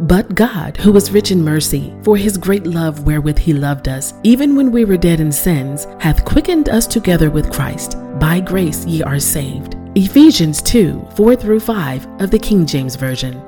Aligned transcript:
But 0.00 0.34
God, 0.34 0.76
who 0.76 0.94
is 0.96 1.10
rich 1.10 1.30
in 1.30 1.42
mercy, 1.42 1.94
for 2.02 2.16
his 2.16 2.36
great 2.36 2.66
love 2.66 3.06
wherewith 3.06 3.38
he 3.38 3.54
loved 3.54 3.88
us, 3.88 4.12
even 4.22 4.54
when 4.54 4.70
we 4.70 4.84
were 4.84 4.98
dead 4.98 5.20
in 5.20 5.32
sins, 5.32 5.86
hath 5.98 6.24
quickened 6.24 6.68
us 6.68 6.86
together 6.86 7.30
with 7.30 7.52
Christ. 7.52 7.96
By 8.18 8.40
grace 8.40 8.84
ye 8.84 9.02
are 9.02 9.18
saved. 9.18 9.76
Ephesians 9.94 10.60
2 10.60 11.08
4 11.16 11.36
through 11.36 11.60
5 11.60 12.20
of 12.20 12.30
the 12.30 12.38
King 12.38 12.66
James 12.66 12.94
Version. 12.94 13.42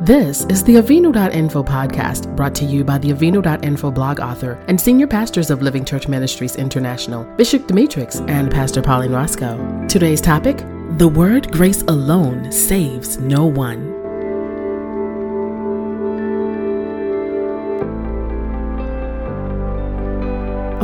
This 0.00 0.44
is 0.46 0.64
the 0.64 0.74
Avinu.info 0.74 1.62
podcast 1.62 2.34
brought 2.34 2.56
to 2.56 2.64
you 2.64 2.82
by 2.82 2.98
the 2.98 3.10
Avinu.info 3.10 3.92
blog 3.92 4.18
author 4.18 4.58
and 4.66 4.80
senior 4.80 5.06
pastors 5.06 5.50
of 5.50 5.62
Living 5.62 5.84
Church 5.84 6.08
Ministries 6.08 6.56
International, 6.56 7.22
Bishop 7.36 7.68
Demetrix 7.68 8.28
and 8.28 8.50
Pastor 8.50 8.82
Pauline 8.82 9.12
Roscoe. 9.12 9.86
Today's 9.88 10.20
topic 10.20 10.58
The 10.98 11.06
word 11.08 11.52
grace 11.52 11.82
alone 11.82 12.50
saves 12.50 13.18
no 13.18 13.46
one. 13.46 14.03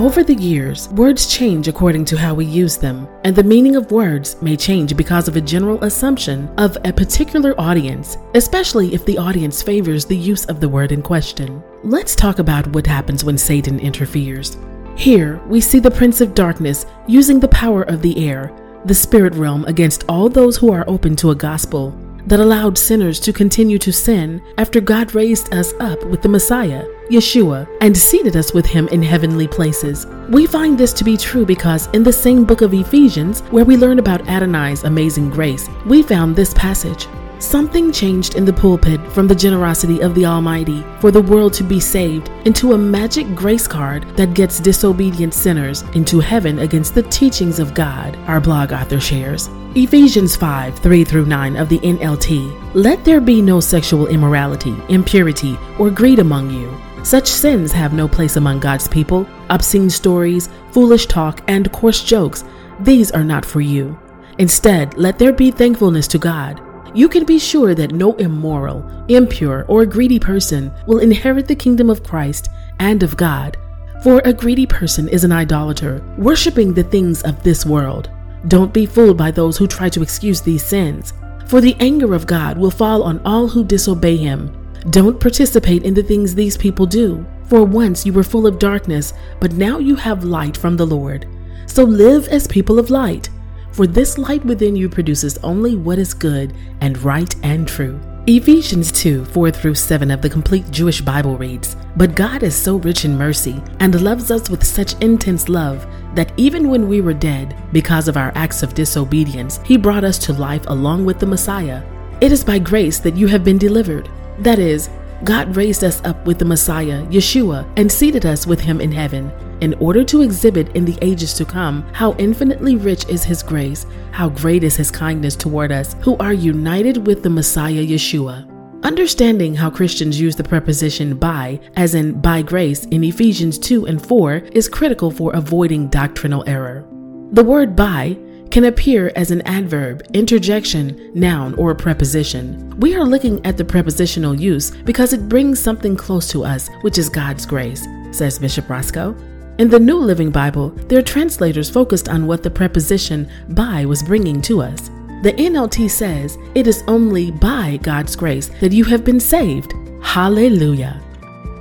Over 0.00 0.24
the 0.24 0.32
years, 0.32 0.88
words 0.88 1.26
change 1.26 1.68
according 1.68 2.06
to 2.06 2.16
how 2.16 2.32
we 2.32 2.46
use 2.46 2.78
them, 2.78 3.06
and 3.22 3.36
the 3.36 3.44
meaning 3.44 3.76
of 3.76 3.92
words 3.92 4.40
may 4.40 4.56
change 4.56 4.96
because 4.96 5.28
of 5.28 5.36
a 5.36 5.42
general 5.42 5.84
assumption 5.84 6.48
of 6.56 6.78
a 6.86 6.92
particular 6.92 7.54
audience, 7.60 8.16
especially 8.34 8.94
if 8.94 9.04
the 9.04 9.18
audience 9.18 9.62
favors 9.62 10.06
the 10.06 10.16
use 10.16 10.46
of 10.46 10.58
the 10.58 10.68
word 10.70 10.92
in 10.92 11.02
question. 11.02 11.62
Let's 11.84 12.16
talk 12.16 12.38
about 12.38 12.66
what 12.68 12.86
happens 12.86 13.24
when 13.24 13.36
Satan 13.36 13.78
interferes. 13.78 14.56
Here, 14.96 15.38
we 15.48 15.60
see 15.60 15.80
the 15.80 15.90
Prince 15.90 16.22
of 16.22 16.34
Darkness 16.34 16.86
using 17.06 17.38
the 17.38 17.48
power 17.48 17.82
of 17.82 18.00
the 18.00 18.26
air, 18.26 18.50
the 18.86 18.94
spirit 18.94 19.34
realm, 19.34 19.66
against 19.66 20.06
all 20.08 20.30
those 20.30 20.56
who 20.56 20.72
are 20.72 20.88
open 20.88 21.14
to 21.16 21.30
a 21.30 21.34
gospel 21.34 21.90
that 22.26 22.40
allowed 22.40 22.78
sinners 22.78 23.20
to 23.20 23.32
continue 23.32 23.78
to 23.78 23.92
sin 23.92 24.42
after 24.58 24.80
God 24.80 25.14
raised 25.14 25.52
us 25.54 25.72
up 25.80 26.04
with 26.06 26.22
the 26.22 26.28
Messiah, 26.28 26.84
Yeshua, 27.10 27.68
and 27.80 27.96
seated 27.96 28.36
us 28.36 28.52
with 28.52 28.66
him 28.66 28.88
in 28.88 29.02
heavenly 29.02 29.48
places. 29.48 30.06
We 30.28 30.46
find 30.46 30.78
this 30.78 30.92
to 30.94 31.04
be 31.04 31.16
true 31.16 31.44
because 31.44 31.88
in 31.88 32.02
the 32.02 32.12
same 32.12 32.44
book 32.44 32.62
of 32.62 32.74
Ephesians, 32.74 33.40
where 33.50 33.64
we 33.64 33.76
learn 33.76 33.98
about 33.98 34.28
Adonai's 34.28 34.84
amazing 34.84 35.30
grace, 35.30 35.68
we 35.86 36.02
found 36.02 36.36
this 36.36 36.54
passage. 36.54 37.06
Something 37.40 37.90
changed 37.90 38.34
in 38.34 38.44
the 38.44 38.52
pulpit 38.52 39.00
from 39.12 39.26
the 39.26 39.34
generosity 39.34 40.00
of 40.00 40.14
the 40.14 40.26
Almighty 40.26 40.84
for 41.00 41.10
the 41.10 41.22
world 41.22 41.54
to 41.54 41.64
be 41.64 41.80
saved 41.80 42.28
into 42.44 42.74
a 42.74 42.78
magic 42.78 43.34
grace 43.34 43.66
card 43.66 44.06
that 44.18 44.34
gets 44.34 44.60
disobedient 44.60 45.32
sinners 45.32 45.80
into 45.94 46.20
heaven 46.20 46.58
against 46.58 46.94
the 46.94 47.02
teachings 47.04 47.58
of 47.58 47.72
God, 47.72 48.14
our 48.26 48.42
blog 48.42 48.74
author 48.74 49.00
shares. 49.00 49.48
Ephesians 49.74 50.36
5 50.36 50.80
3 50.80 51.02
through 51.02 51.24
9 51.24 51.56
of 51.56 51.70
the 51.70 51.78
NLT. 51.78 52.74
Let 52.74 53.02
there 53.06 53.22
be 53.22 53.40
no 53.40 53.58
sexual 53.58 54.08
immorality, 54.08 54.76
impurity, 54.90 55.58
or 55.78 55.88
greed 55.88 56.18
among 56.18 56.50
you. 56.50 56.70
Such 57.04 57.26
sins 57.26 57.72
have 57.72 57.94
no 57.94 58.06
place 58.06 58.36
among 58.36 58.60
God's 58.60 58.86
people. 58.86 59.26
Obscene 59.48 59.88
stories, 59.88 60.50
foolish 60.72 61.06
talk, 61.06 61.42
and 61.48 61.72
coarse 61.72 62.04
jokes, 62.04 62.44
these 62.80 63.10
are 63.12 63.24
not 63.24 63.46
for 63.46 63.62
you. 63.62 63.98
Instead, 64.36 64.98
let 64.98 65.18
there 65.18 65.32
be 65.32 65.50
thankfulness 65.50 66.06
to 66.08 66.18
God 66.18 66.60
you 66.94 67.08
can 67.08 67.24
be 67.24 67.38
sure 67.38 67.74
that 67.74 67.92
no 67.92 68.14
immoral, 68.14 68.84
impure, 69.08 69.64
or 69.68 69.86
greedy 69.86 70.18
person 70.18 70.72
will 70.86 70.98
inherit 70.98 71.46
the 71.46 71.54
kingdom 71.54 71.90
of 71.90 72.02
Christ 72.02 72.48
and 72.78 73.02
of 73.02 73.16
God. 73.16 73.56
For 74.02 74.20
a 74.24 74.32
greedy 74.32 74.66
person 74.66 75.08
is 75.08 75.24
an 75.24 75.32
idolater, 75.32 76.02
worshiping 76.16 76.72
the 76.72 76.84
things 76.84 77.22
of 77.22 77.42
this 77.42 77.66
world. 77.66 78.10
Don't 78.48 78.72
be 78.72 78.86
fooled 78.86 79.18
by 79.18 79.30
those 79.30 79.58
who 79.58 79.66
try 79.66 79.88
to 79.90 80.02
excuse 80.02 80.40
these 80.40 80.64
sins, 80.64 81.12
for 81.46 81.60
the 81.60 81.76
anger 81.80 82.14
of 82.14 82.26
God 82.26 82.56
will 82.56 82.70
fall 82.70 83.02
on 83.02 83.20
all 83.24 83.46
who 83.46 83.64
disobey 83.64 84.16
him. 84.16 84.56
Don't 84.88 85.20
participate 85.20 85.82
in 85.84 85.92
the 85.92 86.02
things 86.02 86.34
these 86.34 86.56
people 86.56 86.86
do, 86.86 87.26
for 87.44 87.64
once 87.64 88.06
you 88.06 88.12
were 88.12 88.22
full 88.22 88.46
of 88.46 88.58
darkness, 88.58 89.12
but 89.40 89.52
now 89.52 89.78
you 89.78 89.94
have 89.96 90.24
light 90.24 90.56
from 90.56 90.76
the 90.76 90.86
Lord. 90.86 91.26
So 91.66 91.84
live 91.84 92.26
as 92.28 92.46
people 92.46 92.78
of 92.78 92.90
light 92.90 93.28
for 93.72 93.86
this 93.86 94.18
light 94.18 94.44
within 94.44 94.76
you 94.76 94.88
produces 94.88 95.38
only 95.38 95.76
what 95.76 95.98
is 95.98 96.14
good 96.14 96.54
and 96.80 97.00
right 97.02 97.34
and 97.42 97.66
true. 97.66 98.00
Ephesians 98.26 98.92
2 98.92 99.24
4 99.24 99.50
through 99.50 99.74
7 99.74 100.10
of 100.10 100.20
the 100.20 100.28
complete 100.28 100.70
Jewish 100.70 101.00
Bible 101.00 101.38
reads 101.38 101.74
But 101.96 102.14
God 102.14 102.42
is 102.42 102.54
so 102.54 102.76
rich 102.76 103.04
in 103.04 103.16
mercy 103.16 103.62
and 103.80 104.00
loves 104.02 104.30
us 104.30 104.50
with 104.50 104.64
such 104.64 104.94
intense 105.00 105.48
love 105.48 105.86
that 106.14 106.32
even 106.36 106.68
when 106.68 106.86
we 106.86 107.00
were 107.00 107.14
dead, 107.14 107.56
because 107.72 108.08
of 108.08 108.16
our 108.16 108.32
acts 108.34 108.62
of 108.62 108.74
disobedience, 108.74 109.58
He 109.64 109.76
brought 109.76 110.04
us 110.04 110.18
to 110.18 110.32
life 110.32 110.64
along 110.66 111.04
with 111.04 111.18
the 111.18 111.26
Messiah. 111.26 111.82
It 112.20 112.30
is 112.30 112.44
by 112.44 112.58
grace 112.58 112.98
that 112.98 113.16
you 113.16 113.26
have 113.28 113.42
been 113.42 113.58
delivered. 113.58 114.10
That 114.38 114.58
is, 114.58 114.90
God 115.24 115.54
raised 115.54 115.84
us 115.84 116.00
up 116.04 116.26
with 116.26 116.38
the 116.38 116.44
Messiah, 116.44 117.04
Yeshua, 117.06 117.70
and 117.76 117.90
seated 117.90 118.24
us 118.24 118.46
with 118.46 118.60
Him 118.60 118.80
in 118.80 118.90
heaven 118.90 119.30
in 119.60 119.74
order 119.74 120.02
to 120.04 120.22
exhibit 120.22 120.74
in 120.74 120.86
the 120.86 120.98
ages 121.02 121.34
to 121.34 121.44
come 121.44 121.82
how 121.92 122.14
infinitely 122.14 122.76
rich 122.76 123.06
is 123.08 123.22
His 123.22 123.42
grace, 123.42 123.84
how 124.12 124.30
great 124.30 124.64
is 124.64 124.76
His 124.76 124.90
kindness 124.90 125.36
toward 125.36 125.72
us 125.72 125.94
who 126.00 126.16
are 126.16 126.32
united 126.32 127.06
with 127.06 127.22
the 127.22 127.30
Messiah 127.30 127.84
Yeshua. 127.84 128.46
Understanding 128.82 129.54
how 129.54 129.68
Christians 129.68 130.18
use 130.18 130.36
the 130.36 130.44
preposition 130.44 131.14
by, 131.18 131.60
as 131.76 131.94
in 131.94 132.18
by 132.18 132.40
grace, 132.40 132.86
in 132.86 133.04
Ephesians 133.04 133.58
2 133.58 133.84
and 133.84 134.02
4, 134.02 134.36
is 134.52 134.70
critical 134.70 135.10
for 135.10 135.34
avoiding 135.34 135.88
doctrinal 135.88 136.42
error. 136.46 136.86
The 137.32 137.44
word 137.44 137.76
by 137.76 138.16
can 138.50 138.64
appear 138.64 139.12
as 139.14 139.30
an 139.30 139.42
adverb, 139.42 140.02
interjection, 140.12 141.10
noun, 141.14 141.54
or 141.54 141.74
preposition. 141.74 142.78
We 142.80 142.94
are 142.96 143.04
looking 143.04 143.44
at 143.46 143.56
the 143.56 143.64
prepositional 143.64 144.34
use 144.34 144.70
because 144.70 145.12
it 145.12 145.28
brings 145.28 145.60
something 145.60 145.96
close 145.96 146.28
to 146.32 146.44
us, 146.44 146.68
which 146.82 146.98
is 146.98 147.08
God's 147.08 147.46
grace, 147.46 147.86
says 148.10 148.38
Bishop 148.38 148.68
Roscoe. 148.68 149.16
In 149.58 149.68
the 149.68 149.78
New 149.78 149.98
Living 149.98 150.30
Bible, 150.30 150.70
their 150.88 151.02
translators 151.02 151.70
focused 151.70 152.08
on 152.08 152.26
what 152.26 152.42
the 152.42 152.50
preposition 152.50 153.30
by 153.50 153.84
was 153.84 154.02
bringing 154.02 154.40
to 154.42 154.62
us. 154.62 154.88
The 155.22 155.34
NLT 155.34 155.90
says, 155.90 156.38
It 156.54 156.66
is 156.66 156.82
only 156.88 157.30
by 157.30 157.78
God's 157.82 158.16
grace 158.16 158.50
that 158.60 158.72
you 158.72 158.84
have 158.84 159.04
been 159.04 159.20
saved. 159.20 159.74
Hallelujah. 160.02 161.00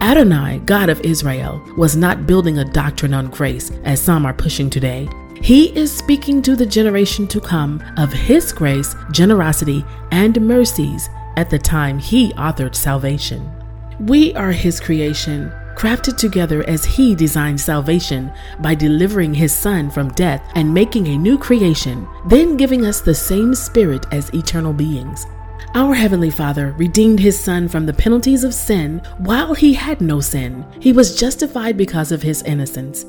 Adonai, 0.02 0.60
God 0.60 0.88
of 0.88 1.02
Israel, 1.02 1.62
was 1.76 1.98
not 1.98 2.26
building 2.26 2.60
a 2.60 2.66
doctrine 2.66 3.14
on 3.14 3.28
grace 3.28 3.70
as 3.84 4.02
some 4.02 4.26
are 4.26 4.34
pushing 4.34 4.70
today. 4.70 5.10
He 5.50 5.76
is 5.76 5.92
speaking 5.92 6.44
to 6.44 6.56
the 6.56 6.64
generation 6.68 7.26
to 7.30 7.42
come 7.42 7.84
of 7.98 8.14
His 8.14 8.54
grace, 8.54 8.96
generosity, 9.12 9.84
and 10.12 10.40
mercies 10.40 11.10
at 11.38 11.50
the 11.50 11.58
time 11.58 11.98
He 11.98 12.32
authored 12.34 12.76
salvation. 12.76 13.52
We 14.00 14.32
are 14.36 14.52
His 14.52 14.80
creation, 14.80 15.52
crafted 15.76 16.18
together 16.18 16.64
as 16.70 16.86
He 16.86 17.16
designed 17.16 17.60
salvation 17.60 18.32
by 18.60 18.76
delivering 18.76 19.34
His 19.34 19.52
Son 19.52 19.90
from 19.90 20.10
death 20.10 20.48
and 20.54 20.72
making 20.72 21.08
a 21.08 21.18
new 21.18 21.36
creation, 21.36 22.08
then 22.28 22.56
giving 22.56 22.86
us 22.86 23.02
the 23.02 23.16
same 23.16 23.56
Spirit 23.56 24.06
as 24.12 24.30
eternal 24.36 24.72
beings. 24.72 25.26
Our 25.74 25.96
Heavenly 25.96 26.30
Father 26.30 26.74
redeemed 26.74 27.20
His 27.20 27.40
Son 27.40 27.68
from 27.68 27.88
the 27.88 27.94
penalties 27.94 28.44
of 28.44 28.54
sin 28.54 29.02
while 29.18 29.56
He 29.56 29.74
had 29.74 30.00
no 30.00 30.22
sin. 30.22 30.64
He 30.80 30.94
was 30.94 31.20
justified 31.20 31.76
because 31.76 32.12
of 32.12 32.22
His 32.22 32.44
innocence 32.44 33.04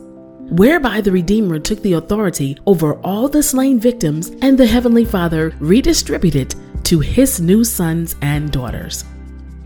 whereby 0.50 1.00
the 1.00 1.12
Redeemer 1.12 1.58
took 1.58 1.80
the 1.82 1.94
authority 1.94 2.56
over 2.66 2.94
all 3.00 3.28
the 3.28 3.42
slain 3.42 3.78
victims 3.78 4.30
and 4.42 4.58
the 4.58 4.66
Heavenly 4.66 5.04
Father 5.04 5.54
redistributed 5.60 6.54
to 6.84 7.00
his 7.00 7.40
new 7.40 7.64
sons 7.64 8.16
and 8.20 8.50
daughters. 8.50 9.04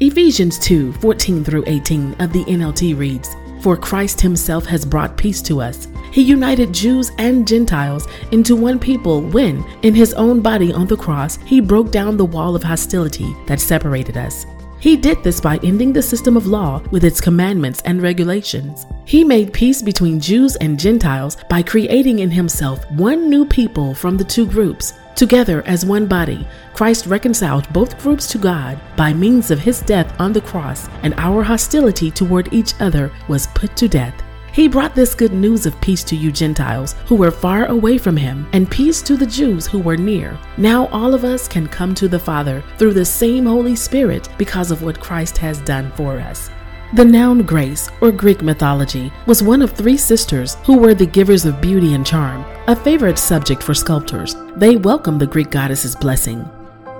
Ephesians 0.01 0.59
2 0.59 0.93
14 0.95 1.45
through 1.45 1.65
18 1.67 2.15
of 2.21 2.33
the 2.33 2.45
NLT 2.45 2.99
reads, 2.99 3.31
For 3.63 3.77
Christ 3.77 4.21
himself 4.21 4.67
has 4.67 4.85
brought 4.85 5.17
peace 5.17 5.41
to 5.43 5.61
us. 5.61 5.89
He 6.13 6.23
united 6.23 6.73
Jews 6.73 7.11
and 7.19 7.47
Gentiles 7.49 8.07
into 8.31 8.55
one 8.55 8.79
people 8.79 9.23
when, 9.23 9.65
in 9.83 9.95
his 9.95 10.13
own 10.15 10.41
body 10.41 10.73
on 10.73 10.87
the 10.87 10.97
cross, 10.97 11.37
he 11.39 11.61
broke 11.61 11.91
down 11.91 12.17
the 12.17 12.25
wall 12.25 12.55
of 12.55 12.63
hostility 12.63 13.35
that 13.47 13.61
separated 13.61 14.17
us. 14.17 14.45
He 14.85 14.99
did 14.99 15.25
this 15.25 15.41
by 15.41 15.59
ending 15.63 15.95
the 15.95 16.03
system 16.03 16.37
of 16.37 16.47
law 16.47 16.83
with 16.91 17.05
its 17.05 17.19
commandments 17.19 17.81
and 17.87 18.03
regulations. 18.03 18.85
He 19.07 19.25
made 19.25 19.51
peace 19.51 19.81
between 19.81 20.21
Jews 20.21 20.57
and 20.57 20.79
Gentiles 20.79 21.39
by 21.49 21.63
creating 21.63 22.19
in 22.19 22.31
himself 22.31 22.85
one 22.91 23.31
new 23.31 23.47
people 23.47 23.95
from 23.95 24.19
the 24.19 24.25
two 24.25 24.45
groups 24.47 24.93
Together 25.15 25.63
as 25.65 25.87
one 25.87 26.07
body, 26.07 26.47
Christ 26.75 27.07
reconciled 27.07 27.73
both 27.73 28.01
groups 28.03 28.27
to 28.33 28.39
God 28.39 28.81
by 28.97 29.13
means 29.13 29.53
of 29.53 29.61
his 29.61 29.81
death 29.81 30.13
on 30.19 30.33
the 30.33 30.41
cross, 30.41 30.89
and 31.05 31.15
our 31.19 31.45
hostility 31.45 32.11
toward 32.11 32.53
each 32.53 32.75
other 32.81 33.13
was 33.29 33.47
put 33.55 33.77
to 33.77 33.87
death. 33.87 34.24
He 34.55 34.69
brought 34.69 34.95
this 34.95 35.17
good 35.17 35.33
news 35.33 35.67
of 35.67 35.81
peace 35.81 36.05
to 36.05 36.15
you 36.15 36.31
Gentiles 36.31 36.95
who 37.07 37.17
were 37.17 37.33
far 37.33 37.67
away 37.67 37.99
from 37.99 38.17
him, 38.17 38.47
and 38.53 38.71
peace 38.71 39.03
to 39.03 39.17
the 39.17 39.27
Jews 39.27 39.67
who 39.67 39.81
were 39.81 39.97
near. 39.97 40.39
Now 40.57 40.87
all 40.89 41.13
of 41.13 41.25
us 41.25 41.49
can 41.49 41.67
come 41.67 41.93
to 41.97 42.07
the 42.07 42.21
Father 42.21 42.63
through 42.79 42.93
the 42.95 43.05
same 43.05 43.47
Holy 43.47 43.75
Spirit 43.75 44.29
because 44.39 44.71
of 44.71 44.83
what 44.83 45.01
Christ 45.01 45.37
has 45.39 45.59
done 45.63 45.91
for 45.97 46.21
us. 46.21 46.51
The 46.95 47.05
noun 47.05 47.43
Grace, 47.43 47.91
or 48.01 48.13
Greek 48.13 48.43
mythology, 48.43 49.13
was 49.27 49.43
one 49.43 49.61
of 49.61 49.73
three 49.73 49.97
sisters 49.97 50.55
who 50.65 50.79
were 50.79 50.95
the 50.95 51.05
givers 51.05 51.45
of 51.45 51.61
beauty 51.61 51.95
and 51.95 52.07
charm, 52.07 52.45
a 52.69 52.77
favorite 52.77 53.19
subject 53.19 53.61
for 53.61 53.75
sculptors. 53.75 54.37
They 54.55 54.77
welcomed 54.77 55.21
the 55.21 55.27
Greek 55.27 55.51
goddess's 55.51 55.97
blessing. 55.97 56.49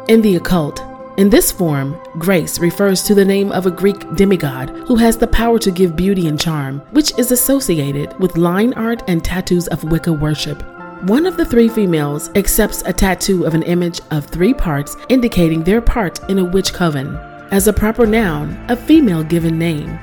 In 0.09 0.21
the 0.23 0.35
occult, 0.35 0.83
In 1.17 1.31
this 1.31 1.53
form, 1.53 1.97
grace 2.19 2.59
refers 2.59 3.05
to 3.05 3.15
the 3.15 3.25
name 3.25 3.53
of 3.53 3.67
a 3.67 3.71
Greek 3.71 4.17
demigod 4.17 4.71
who 4.89 4.97
has 4.97 5.17
the 5.17 5.29
power 5.29 5.61
to 5.61 5.71
give 5.71 5.95
beauty 5.95 6.27
and 6.27 6.41
charm, 6.41 6.81
which 6.91 7.17
is 7.17 7.31
associated 7.31 8.19
with 8.19 8.37
line 8.37 8.73
art 8.73 9.05
and 9.07 9.25
tattoos 9.25 9.69
of 9.69 9.85
Wicca 9.85 10.13
worship. 10.13 10.61
One 11.05 11.25
of 11.25 11.37
the 11.37 11.45
three 11.45 11.69
females 11.69 12.31
accepts 12.35 12.83
a 12.85 12.93
tattoo 12.93 13.45
of 13.45 13.55
an 13.55 13.63
image 13.63 14.01
of 14.11 14.27
three 14.27 14.53
parts 14.53 14.97
indicating 15.09 15.63
their 15.63 15.81
part 15.81 16.19
in 16.29 16.41
a 16.41 16.45
witch 16.45 16.73
coven. 16.73 17.15
As 17.53 17.69
a 17.69 17.73
proper 17.73 18.07
noun, 18.07 18.59
a 18.69 18.77
female 18.77 19.23
given 19.23 19.57
name. 19.57 19.97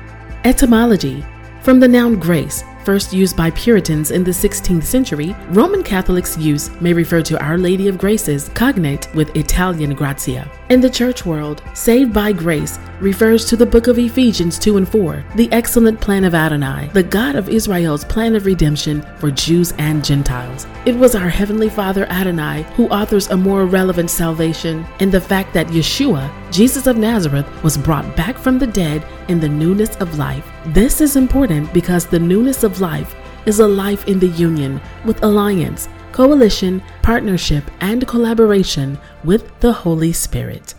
Etymology 0.44 1.22
From 1.60 1.78
the 1.78 1.88
noun 1.88 2.18
grace, 2.20 2.64
first 2.84 3.12
used 3.12 3.36
by 3.36 3.50
Puritans 3.50 4.10
in 4.10 4.24
the 4.24 4.30
16th 4.30 4.84
century, 4.84 5.34
Roman 5.48 5.82
Catholics' 5.82 6.36
use 6.36 6.70
may 6.80 6.92
refer 6.92 7.22
to 7.22 7.42
Our 7.42 7.58
Lady 7.58 7.88
of 7.88 7.98
Graces, 7.98 8.48
cognate 8.50 9.12
with 9.14 9.34
Italian 9.36 9.94
Grazia. 9.94 10.50
In 10.68 10.80
the 10.80 10.90
church 10.90 11.26
world, 11.26 11.62
saved 11.74 12.12
by 12.12 12.32
grace 12.32 12.78
refers 13.00 13.44
to 13.46 13.56
the 13.56 13.66
book 13.66 13.88
of 13.88 13.98
Ephesians 13.98 14.58
2 14.58 14.76
and 14.76 14.88
4, 14.88 15.24
the 15.34 15.50
excellent 15.52 16.00
plan 16.00 16.24
of 16.24 16.34
Adonai, 16.34 16.88
the 16.92 17.02
God 17.02 17.36
of 17.36 17.48
Israel's 17.48 18.04
plan 18.04 18.34
of 18.34 18.46
redemption 18.46 19.02
for 19.18 19.30
Jews 19.30 19.72
and 19.78 20.04
Gentiles. 20.04 20.66
It 20.86 20.96
was 20.96 21.14
our 21.14 21.28
Heavenly 21.28 21.68
Father 21.68 22.06
Adonai 22.06 22.62
who 22.76 22.88
authors 22.88 23.28
a 23.28 23.36
more 23.36 23.66
relevant 23.66 24.10
salvation 24.10 24.86
in 25.00 25.10
the 25.10 25.20
fact 25.20 25.52
that 25.54 25.66
Yeshua, 25.68 26.30
Jesus 26.52 26.86
of 26.86 26.98
Nazareth, 26.98 27.46
was 27.64 27.78
brought 27.78 28.14
back 28.14 28.36
from 28.36 28.58
the 28.58 28.66
dead 28.66 29.06
in 29.28 29.40
the 29.40 29.48
newness 29.48 29.96
of 29.96 30.18
life. 30.18 30.46
This 30.66 31.00
is 31.00 31.16
important 31.16 31.72
because 31.72 32.04
the 32.04 32.18
newness 32.18 32.62
of 32.62 32.78
life 32.78 33.14
is 33.46 33.60
a 33.60 33.66
life 33.66 34.06
in 34.06 34.18
the 34.18 34.28
union 34.28 34.78
with 35.06 35.22
alliance, 35.24 35.88
coalition, 36.12 36.82
partnership, 37.00 37.64
and 37.80 38.06
collaboration 38.06 38.98
with 39.24 39.58
the 39.60 39.72
Holy 39.72 40.12
Spirit. 40.12 40.74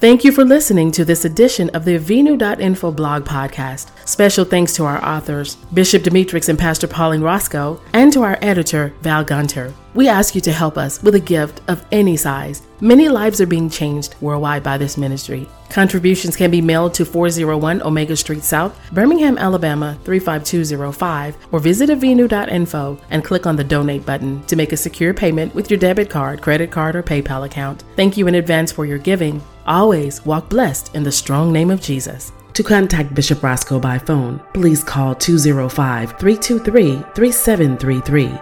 Thank 0.00 0.24
you 0.24 0.32
for 0.32 0.46
listening 0.46 0.92
to 0.92 1.04
this 1.04 1.26
edition 1.26 1.68
of 1.70 1.84
the 1.84 1.98
Avinu.info 1.98 2.90
blog 2.96 3.26
podcast. 3.26 3.90
Special 4.08 4.46
thanks 4.46 4.72
to 4.76 4.86
our 4.86 5.04
authors, 5.04 5.56
Bishop 5.74 6.02
Demetrix 6.02 6.48
and 6.48 6.58
Pastor 6.58 6.88
Pauline 6.88 7.20
Roscoe, 7.20 7.78
and 7.92 8.10
to 8.14 8.22
our 8.22 8.38
editor, 8.40 8.94
Val 9.02 9.22
Gunter. 9.22 9.74
We 9.92 10.08
ask 10.08 10.34
you 10.34 10.40
to 10.40 10.52
help 10.52 10.78
us 10.78 11.02
with 11.02 11.16
a 11.16 11.20
gift 11.20 11.60
of 11.68 11.84
any 11.92 12.16
size. 12.16 12.62
Many 12.80 13.10
lives 13.10 13.42
are 13.42 13.46
being 13.46 13.68
changed 13.68 14.14
worldwide 14.22 14.62
by 14.62 14.78
this 14.78 14.96
ministry. 14.96 15.46
Contributions 15.68 16.34
can 16.34 16.50
be 16.50 16.62
mailed 16.62 16.94
to 16.94 17.04
401 17.04 17.82
Omega 17.82 18.16
Street 18.16 18.42
South, 18.42 18.80
Birmingham, 18.92 19.36
Alabama 19.36 19.98
35205, 20.04 21.36
or 21.52 21.60
visit 21.60 21.90
avinu.info 21.90 22.98
and 23.10 23.22
click 23.22 23.46
on 23.46 23.56
the 23.56 23.64
donate 23.64 24.06
button 24.06 24.42
to 24.46 24.56
make 24.56 24.72
a 24.72 24.78
secure 24.78 25.12
payment 25.12 25.54
with 25.54 25.70
your 25.70 25.78
debit 25.78 26.08
card, 26.08 26.40
credit 26.40 26.70
card, 26.70 26.96
or 26.96 27.02
PayPal 27.02 27.44
account. 27.44 27.84
Thank 27.96 28.16
you 28.16 28.28
in 28.28 28.36
advance 28.36 28.72
for 28.72 28.86
your 28.86 28.96
giving. 28.96 29.42
Always 29.66 30.24
walk 30.24 30.48
blessed 30.48 30.94
in 30.94 31.02
the 31.02 31.12
strong 31.12 31.52
name 31.52 31.70
of 31.70 31.80
Jesus. 31.80 32.32
To 32.54 32.62
contact 32.62 33.14
Bishop 33.14 33.42
Roscoe 33.42 33.78
by 33.78 33.98
phone, 33.98 34.40
please 34.52 34.82
call 34.82 35.14
205 35.14 36.18
323 36.18 37.04
3733. 37.14 38.38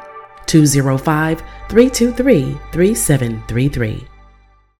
205 0.46 1.38
323 1.68 2.58
3733. 2.72 4.17